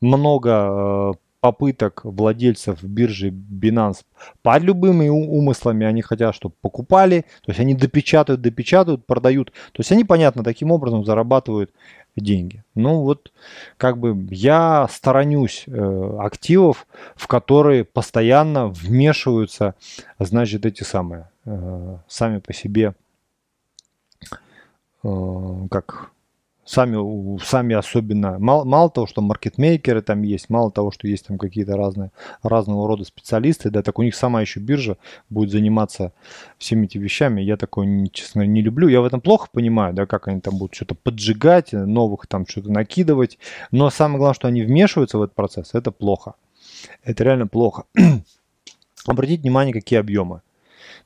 [0.00, 4.04] много э, попыток владельцев биржи Binance
[4.42, 9.50] под любыми умыслами они хотят, чтобы покупали, то есть они допечатают, допечатают, продают.
[9.50, 11.72] То есть они, понятно, таким образом зарабатывают
[12.16, 12.62] деньги.
[12.74, 13.32] Ну вот,
[13.76, 19.74] как бы я сторонюсь э, активов, в которые постоянно вмешиваются,
[20.18, 22.94] значит, эти самые, э, сами по себе,
[25.02, 26.11] э, как
[26.72, 31.36] сами, сами особенно, мало, мало того, что маркетмейкеры там есть, мало того, что есть там
[31.36, 34.96] какие-то разные, разного рода специалисты, да, так у них сама еще биржа
[35.28, 36.12] будет заниматься
[36.56, 37.42] всеми этими вещами.
[37.42, 38.88] Я такое, честно, не люблю.
[38.88, 42.72] Я в этом плохо понимаю, да, как они там будут что-то поджигать, новых там что-то
[42.72, 43.38] накидывать.
[43.70, 46.34] Но самое главное, что они вмешиваются в этот процесс, это плохо.
[47.04, 47.84] Это реально плохо.
[49.06, 50.40] Обратите внимание, какие объемы.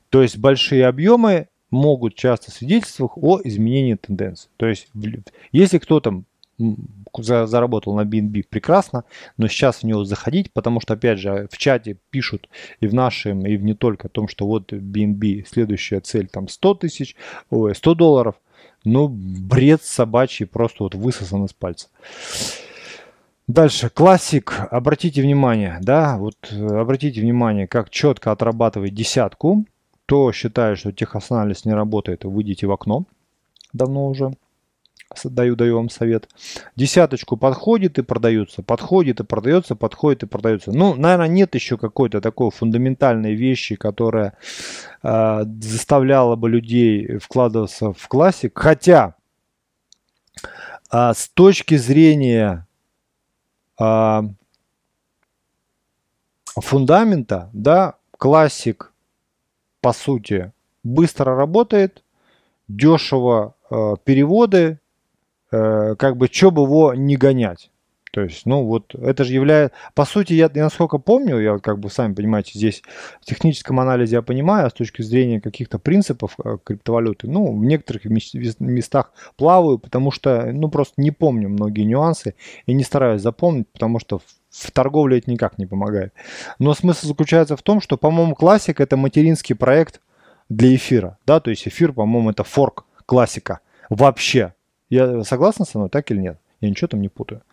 [0.09, 4.49] То есть большие объемы могут часто свидетельствовать о изменении тенденции.
[4.57, 4.87] То есть,
[5.51, 6.23] если кто-то
[7.19, 9.03] заработал на BNB прекрасно,
[9.37, 12.49] но сейчас в него заходить, потому что, опять же, в чате пишут
[12.79, 16.47] и в нашем, и в не только о том, что вот BNB, следующая цель там
[16.47, 17.15] 100 тысяч,
[17.49, 18.35] ой, 100 долларов,
[18.83, 21.89] ну, бред собачий, просто вот высосан из пальца.
[23.47, 29.65] Дальше, классик, обратите внимание, да, вот обратите внимание, как четко отрабатывает десятку,
[30.07, 33.03] кто считает, что техосанализ не работает, выйдите в окно.
[33.73, 34.31] Давно уже
[35.25, 36.29] даю, даю вам совет.
[36.77, 40.71] Десяточку подходит и продается, подходит и продается, подходит и продается.
[40.71, 44.37] Ну, наверное, нет еще какой-то такой фундаментальной вещи, которая
[45.03, 48.57] э, заставляла бы людей вкладываться в классик.
[48.57, 49.15] Хотя
[50.89, 52.65] э, с точки зрения
[53.77, 54.21] э,
[56.55, 58.86] фундамента, да, классик
[59.81, 60.51] по сути,
[60.83, 62.03] быстро работает,
[62.67, 64.79] дешево э, переводы,
[65.51, 67.69] э, как бы, что бы его не гонять.
[68.17, 69.77] То есть, ну вот, это же является...
[69.93, 72.81] По сути, я, я насколько помню, я как бы, сами понимаете, здесь
[73.21, 77.63] в техническом анализе я понимаю, а с точки зрения каких-то принципов э, криптовалюты, ну, в
[77.63, 82.33] некоторых местах плаваю, потому что, ну, просто не помню многие нюансы
[82.65, 84.19] и не стараюсь запомнить, потому что
[84.57, 86.13] в торговле это никак не помогает.
[86.59, 90.01] Но смысл заключается в том, что, по-моему, классик это материнский проект
[90.49, 91.17] для эфира.
[91.25, 93.59] Да, то есть эфир, по-моему, это форк классика.
[93.89, 94.53] Вообще.
[94.89, 96.39] Я согласна со мной, так или нет?
[96.61, 97.43] Я ничего там не путаю.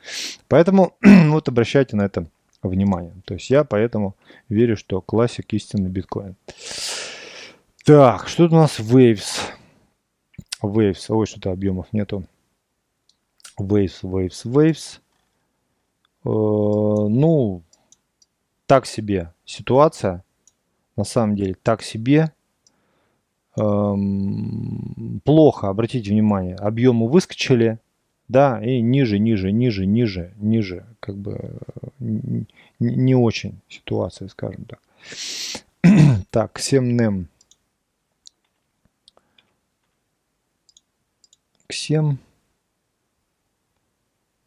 [0.49, 2.27] Поэтому вот обращайте на это
[2.63, 3.15] внимание.
[3.25, 4.17] То есть я поэтому
[4.49, 6.37] верю, что классик истинный биткоин.
[7.85, 9.41] Так, что у нас Waves?
[10.63, 11.05] Waves.
[11.09, 12.25] Ой, что-то объемов нету.
[13.59, 15.01] Waves, Waves, Waves.
[16.25, 17.63] Э, ну,
[18.67, 20.25] так себе ситуация.
[20.97, 22.33] На самом деле, так себе.
[23.57, 26.57] Эм, плохо, обратите внимание.
[26.57, 27.79] Объемы выскочили.
[28.27, 30.87] Да, и ниже, ниже, ниже, ниже, ниже.
[31.01, 31.59] Как бы
[31.99, 32.47] не,
[32.79, 34.81] не очень ситуация, скажем так.
[36.31, 37.27] так, 7 NEM.
[41.67, 42.19] Ксем.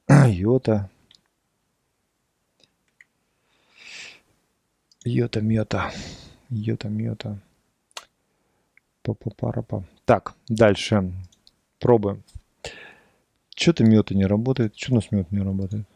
[0.28, 0.90] Йота.
[5.08, 5.92] Йота Мьота.
[6.50, 7.40] Йота Мьота.
[9.02, 9.86] Папа-парапа.
[10.06, 11.14] Так, дальше.
[11.80, 12.24] Пробуем.
[13.56, 14.76] Что-то Мьота не работает.
[14.76, 15.88] Что у нас Мьота не работает?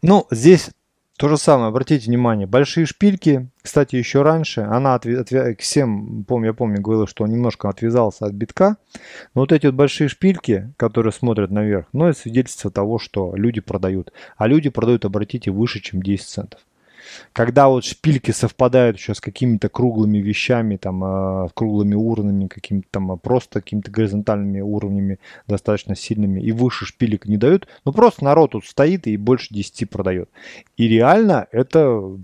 [0.00, 0.70] Ну, здесь
[1.16, 6.48] то же самое, обратите внимание, большие шпильки, кстати, еще раньше, она отве- отве- всем, помню,
[6.48, 8.76] я помню, говорил, что он немножко отвязался от битка,
[9.34, 13.60] но вот эти вот большие шпильки, которые смотрят наверх, ну, это свидетельство того, что люди
[13.60, 14.12] продают.
[14.36, 16.60] А люди продают, обратите, выше, чем 10 центов
[17.32, 23.12] когда вот шпильки совпадают еще с какими-то круглыми вещами, там, э, круглыми уровнями, какими-то там
[23.12, 28.52] а, просто какими-то горизонтальными уровнями достаточно сильными, и выше шпилек не дают, ну просто народ
[28.52, 30.28] тут стоит и больше 10 продает.
[30.76, 32.18] И реально это,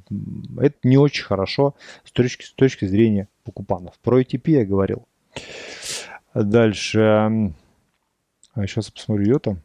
[0.59, 3.95] это не очень хорошо с точки, с точки зрения покупанов.
[4.03, 5.07] Про ATP я говорил.
[6.35, 7.01] Дальше.
[7.01, 9.61] А сейчас я посмотрю ее там.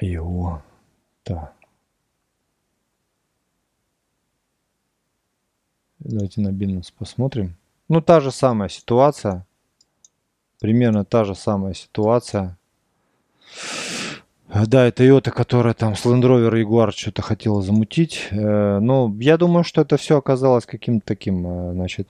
[0.00, 0.62] Его.
[1.26, 1.52] Так.
[5.98, 7.56] Давайте на Binance посмотрим.
[7.88, 9.44] Ну, та же самая ситуация.
[10.60, 12.56] Примерно та же самая ситуация.
[14.48, 18.28] Да, это Toyota, которая там с Land Rover Jaguar что-то хотела замутить.
[18.30, 22.08] Э, но я думаю, что это все оказалось каким-то таким, э, значит,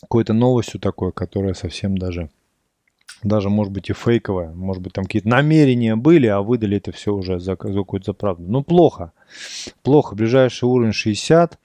[0.00, 2.30] какой-то новостью такой, которая совсем даже
[3.24, 7.14] даже, может быть, и фейковое, может быть, там какие-то намерения были, а выдали это все
[7.14, 8.44] уже за, за какую-то правду.
[8.46, 9.12] Ну, плохо.
[9.82, 10.14] Плохо.
[10.14, 11.58] Ближайший уровень 60,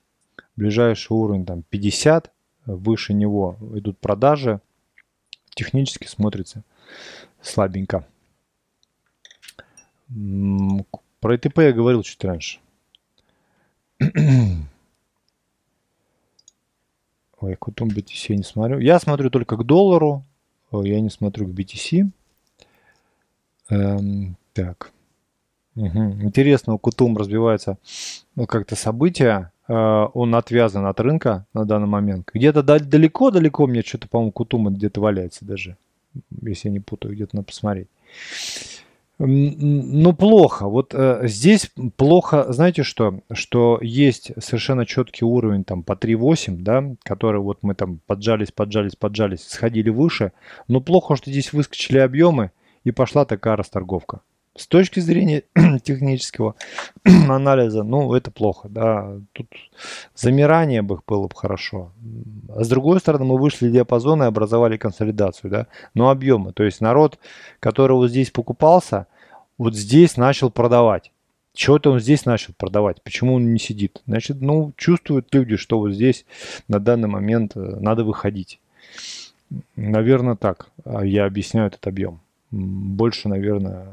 [0.56, 2.32] ближайший уровень там 50,
[2.66, 4.62] выше него идут продажи.
[5.50, 6.64] Технически смотрится
[7.42, 8.08] слабенько.
[10.08, 12.60] Про ИТП я говорил чуть раньше.
[17.42, 18.80] Ой, Кутум BTC не смотрю.
[18.80, 20.26] Я смотрю только к доллару,
[20.72, 22.10] я не смотрю к BTC.
[23.70, 24.92] Эм, так.
[25.76, 26.24] Угу.
[26.24, 27.78] Интересно, у Кутум разбивается
[28.36, 29.52] ну, как-то события.
[29.68, 32.30] Э, он отвязан от рынка на данный момент.
[32.34, 35.78] Где-то далеко-далеко мне что-то, по-моему, Кутум где-то валяется даже.
[36.42, 37.88] Если я не путаю, где-то надо посмотреть.
[39.22, 40.68] Ну, плохо.
[40.70, 43.20] Вот э, здесь плохо, знаете что?
[43.34, 48.96] Что есть совершенно четкий уровень там по 3.8, да, который вот мы там поджались, поджались,
[48.96, 50.32] поджались, сходили выше.
[50.70, 52.52] Но плохо, что здесь выскочили объемы
[52.86, 54.22] и пошла такая расторговка.
[54.60, 55.44] С точки зрения
[55.84, 56.56] технического
[57.06, 59.16] анализа, ну, это плохо, да.
[59.32, 59.48] Тут
[60.16, 61.94] замирание бы было бы хорошо.
[62.50, 65.68] А с другой стороны, мы вышли в диапазон и образовали консолидацию, да.
[65.94, 67.20] Но объемы, то есть народ,
[67.62, 69.08] который вот здесь покупался,
[69.58, 71.14] вот здесь начал продавать.
[71.54, 73.02] Чего-то он здесь начал продавать.
[73.02, 74.02] Почему он не сидит?
[74.08, 76.26] Значит, ну, чувствуют люди, что вот здесь
[76.68, 78.60] на данный момент э, надо выходить.
[79.78, 80.68] Наверное, так.
[80.84, 82.20] А я объясняю этот объем
[82.52, 83.88] больше, наверное,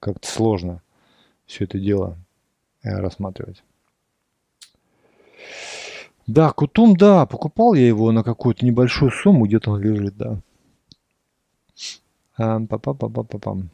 [0.00, 0.82] как-то сложно
[1.46, 2.16] все это дело
[2.82, 3.62] э, рассматривать.
[6.26, 10.40] Да, Кутум, да, покупал я его на какую-то небольшую сумму, где-то он лежит, да.
[12.36, 13.70] А, па па па па па пам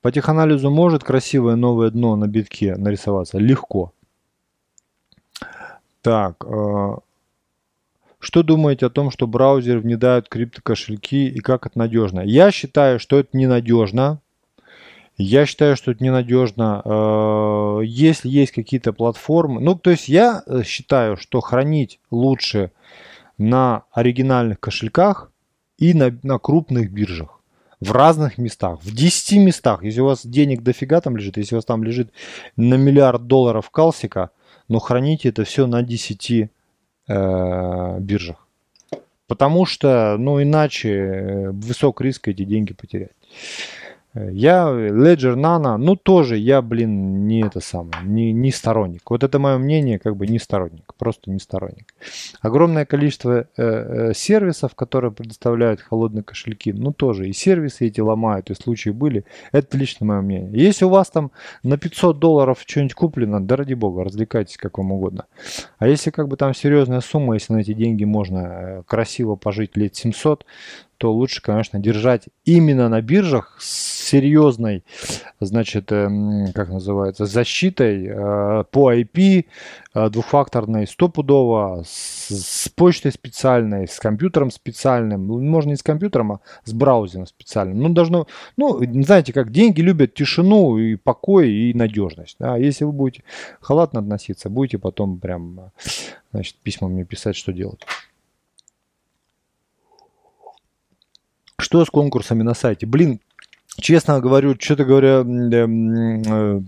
[0.00, 3.38] По теханализу может красивое новое дно на битке нарисоваться?
[3.38, 3.92] Легко.
[6.00, 6.96] Так, э,
[8.18, 12.20] что думаете о том, что браузеры внедряют криптокошельки и как это надежно?
[12.20, 14.20] Я считаю, что это ненадежно.
[15.18, 16.82] Я считаю, что это ненадежно.
[16.84, 22.70] Э, если есть какие-то платформы, ну, то есть я э, считаю, что хранить лучше
[23.38, 25.30] на оригинальных кошельках
[25.78, 27.40] и на, на крупных биржах
[27.80, 29.82] в разных местах, в 10 местах.
[29.84, 32.10] Если у вас денег дофига там лежит, если у вас там лежит
[32.56, 34.30] на миллиард долларов калсика,
[34.68, 36.50] но храните это все на 10
[37.08, 38.46] э, биржах.
[39.26, 43.12] Потому что, ну, иначе э, высок риск эти деньги потерять.
[44.16, 49.10] Я Ledger Nano, ну тоже я, блин, не это самое, не, не сторонник.
[49.10, 51.94] Вот это мое мнение, как бы не сторонник, просто не сторонник.
[52.40, 58.50] Огромное количество э, э, сервисов, которые предоставляют холодные кошельки, ну тоже и сервисы эти ломают,
[58.50, 59.24] и случаи были.
[59.52, 60.50] Это лично мое мнение.
[60.52, 61.30] Если у вас там
[61.62, 65.26] на 500 долларов что-нибудь куплено, да ради бога, развлекайтесь как вам угодно.
[65.78, 69.76] А если как бы там серьезная сумма, если на эти деньги можно э, красиво пожить
[69.76, 70.46] лет 700,
[70.98, 74.84] то лучше, конечно, держать именно на биржах с серьезной,
[75.40, 79.46] значит, эм, как называется, защитой э, по IP,
[79.94, 86.40] э, двухфакторной стопудово, с почтой специальной, с компьютером специальным, ну, можно не с компьютером, а
[86.64, 87.80] с браузером специальным.
[87.80, 88.26] Ну, должно,
[88.56, 92.36] ну, знаете, как деньги любят тишину и покой и надежность.
[92.38, 92.56] Да?
[92.56, 93.24] Если вы будете
[93.60, 95.72] халатно относиться, будете потом прям,
[96.32, 97.80] значит, письма мне писать, что делать.
[101.76, 102.86] Что с конкурсами на сайте?
[102.86, 103.20] Блин,
[103.78, 106.60] честно говорю, что-то говоря, э,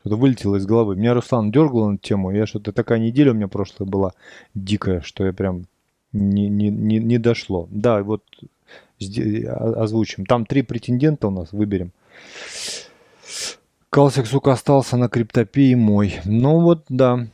[0.00, 0.96] что-то вылетело из головы.
[0.96, 2.30] Меня Руслан дергал на тему.
[2.30, 4.12] Я что-то такая неделя у меня прошлая была
[4.54, 5.64] дикая, что я прям
[6.12, 7.68] не, не, не, не дошло.
[7.70, 8.22] Да, вот
[8.98, 10.26] озвучим.
[10.26, 11.92] Там три претендента у нас, выберем.
[13.88, 16.20] Калсик, сука, остался на криптопе мой.
[16.26, 17.28] Ну вот, да.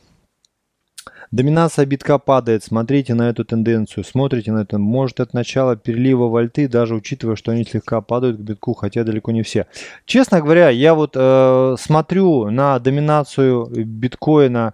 [1.31, 4.77] Доминация битка падает, смотрите на эту тенденцию, смотрите на это.
[4.77, 9.31] Может от начала перелива вольты, даже учитывая, что они слегка падают к битку, хотя далеко
[9.31, 9.67] не все.
[10.05, 14.73] Честно говоря, я вот э, смотрю на доминацию биткоина,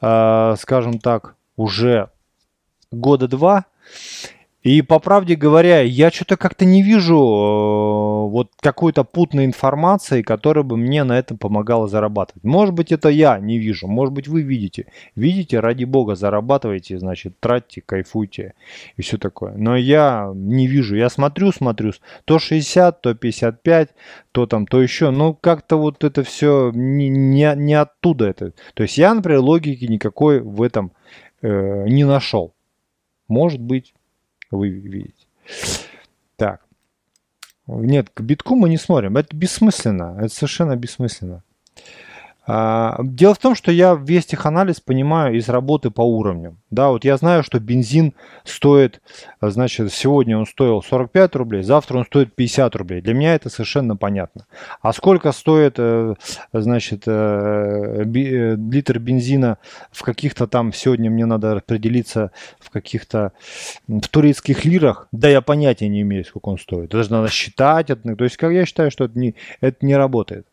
[0.00, 2.08] э, скажем так, уже
[2.90, 3.66] года два.
[4.62, 10.64] И по правде говоря, я что-то как-то не вижу э, вот какой-то путной информации, которая
[10.64, 12.44] бы мне на этом помогала зарабатывать.
[12.44, 14.86] Может быть, это я не вижу, может быть, вы видите.
[15.14, 18.52] Видите, ради бога, зарабатывайте, значит, тратьте, кайфуйте
[18.98, 19.54] и все такое.
[19.56, 20.94] Но я не вижу.
[20.94, 21.92] Я смотрю, смотрю,
[22.26, 23.88] то 60, то 55,
[24.32, 25.10] то там, то еще.
[25.10, 28.52] Ну, как-то вот это все не, не, не оттуда это.
[28.74, 30.92] То есть я, например, логики никакой в этом
[31.40, 32.52] э, не нашел.
[33.26, 33.94] Может быть
[34.50, 35.26] вы видите.
[36.36, 36.62] Так.
[37.66, 39.16] Нет, к битку мы не смотрим.
[39.16, 40.16] Это бессмысленно.
[40.18, 41.44] Это совершенно бессмысленно.
[42.52, 46.58] А, дело в том, что я весь теханализ понимаю из работы по уровням.
[46.70, 49.00] Да, вот я знаю, что бензин стоит,
[49.40, 53.02] значит, сегодня он стоил 45 рублей, завтра он стоит 50 рублей.
[53.02, 54.46] Для меня это совершенно понятно.
[54.82, 56.14] А сколько стоит, э,
[56.52, 59.58] значит, э, э, литр бензина
[59.92, 63.30] в каких-то там, сегодня мне надо определиться в каких-то,
[63.86, 66.90] в турецких лирах, да я понятия не имею, сколько он стоит.
[66.90, 67.86] Даже надо считать.
[67.86, 70.48] То есть, как я считаю, что это не, это не работает.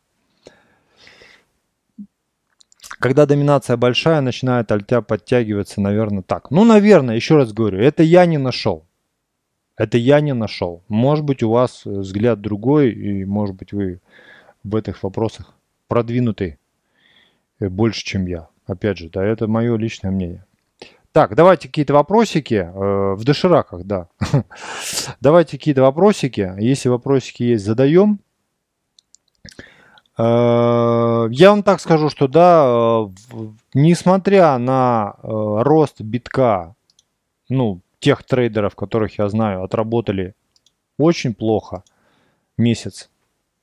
[3.00, 6.50] Когда доминация большая, начинает альтя подтягиваться, наверное, так.
[6.52, 8.86] Ну, наверное, еще раз говорю, это я не нашел.
[9.76, 10.84] Это я не нашел.
[10.88, 14.02] Может быть, у вас взгляд другой, и может быть, вы
[14.64, 15.54] в этих вопросах
[15.88, 16.58] продвинутый
[17.60, 18.48] больше, чем я.
[18.66, 20.46] Опять же, да, это мое личное мнение.
[21.12, 22.56] Так, давайте какие-то вопросики.
[22.56, 24.08] Э, в дошираках, да.
[25.22, 26.54] давайте какие-то вопросики.
[26.60, 28.20] Если вопросики есть, задаем.
[30.18, 36.76] Э, я вам так скажу, что да, э, несмотря на э, рост битка,
[37.50, 40.34] ну, тех трейдеров, которых я знаю, отработали
[40.98, 41.84] очень плохо
[42.58, 43.10] месяц.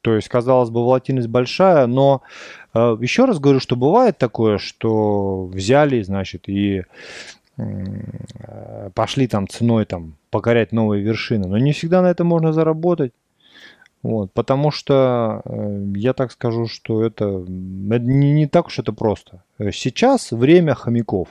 [0.01, 2.23] То есть, казалось бы, волатильность большая, но
[2.75, 6.83] еще раз говорю, что бывает такое, что взяли, значит, и
[8.95, 11.47] пошли там ценой там покорять новые вершины.
[11.49, 13.13] Но не всегда на это можно заработать.
[14.05, 19.43] Вот, потому что э, я так скажу, что это, не, не так уж это просто.
[19.59, 21.29] Э, сейчас время хомяков,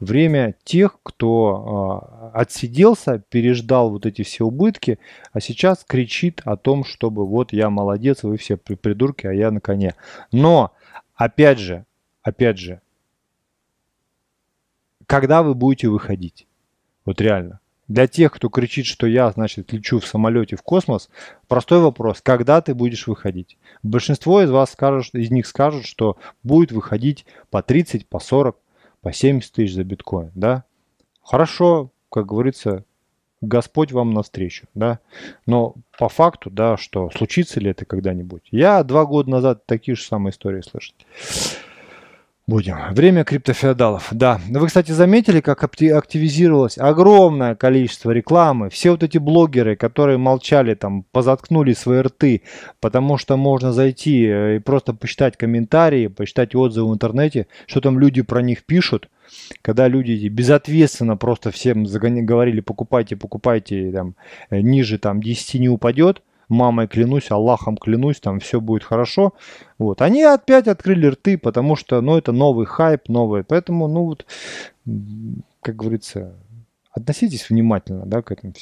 [0.00, 4.98] время тех, кто э, отсиделся, переждал вот эти все убытки,
[5.32, 9.60] а сейчас кричит о том, чтобы вот я молодец, вы все придурки, а я на
[9.60, 9.94] коне.
[10.30, 10.72] Но,
[11.14, 11.86] опять же,
[12.22, 12.82] опять же,
[15.06, 16.46] когда вы будете выходить?
[17.06, 17.60] Вот реально.
[17.90, 21.10] Для тех, кто кричит, что я, значит, лечу в самолете в космос,
[21.48, 23.58] простой вопрос, когда ты будешь выходить?
[23.82, 28.56] Большинство из вас скажут, из них скажут, что будет выходить по 30, по 40,
[29.00, 30.62] по 70 тысяч за биткоин, да?
[31.20, 32.84] Хорошо, как говорится,
[33.40, 35.00] Господь вам навстречу, да.
[35.46, 38.46] Но по факту, да, что случится ли это когда-нибудь?
[38.52, 40.94] Я два года назад такие же самые истории слышал.
[42.50, 42.78] Будем.
[42.90, 44.08] Время криптофеодалов.
[44.10, 44.40] Да.
[44.48, 48.70] Вы, кстати, заметили, как активизировалось огромное количество рекламы.
[48.70, 52.42] Все вот эти блогеры, которые молчали, там, позаткнули свои рты,
[52.80, 58.00] потому что можно зайти э, и просто почитать комментарии, почитать отзывы в интернете, что там
[58.00, 59.08] люди про них пишут.
[59.62, 64.16] Когда люди безответственно просто всем говорили, покупайте, покупайте, там,
[64.50, 66.20] э, ниже там 10 не упадет,
[66.50, 69.32] мамой клянусь, Аллахом клянусь, там все будет хорошо.
[69.78, 70.02] Вот.
[70.02, 73.44] Они опять открыли рты, потому что, ну, это новый хайп, новый.
[73.44, 74.26] Поэтому, ну, вот,
[75.62, 76.34] как говорится,
[76.92, 78.52] относитесь внимательно, да, к этим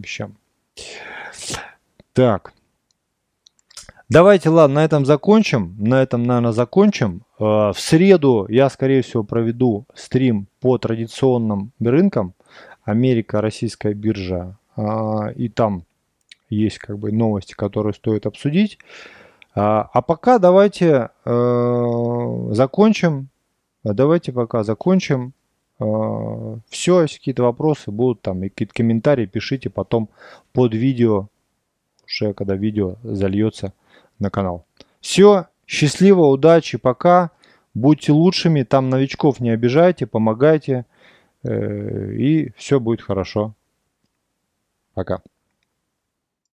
[0.00, 0.36] вещам.
[2.12, 2.52] Так.
[4.08, 5.74] Давайте, ладно, на этом закончим.
[5.78, 7.22] На этом, наверное, закончим.
[7.38, 12.34] Э, в среду я, скорее всего, проведу стрим по традиционным рынкам.
[12.84, 14.58] Америка, российская биржа.
[14.76, 15.84] А, и там
[16.54, 18.78] есть как бы новости, которые стоит обсудить.
[19.54, 23.28] А, а пока давайте э, закончим.
[23.84, 25.32] Давайте пока закончим.
[25.78, 30.08] Э, Все, если какие-то вопросы будут там, и какие-то комментарии пишите потом
[30.52, 31.28] под видео,
[32.06, 33.72] уже когда видео зальется
[34.18, 34.66] на канал.
[35.00, 37.30] Все, счастливо, удачи, пока.
[37.74, 40.86] Будьте лучшими, там новичков не обижайте, помогайте,
[41.42, 43.54] э, и все будет хорошо.
[44.94, 45.20] Пока.